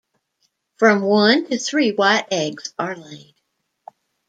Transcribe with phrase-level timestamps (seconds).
[0.77, 3.35] From one to three white eggs are laid.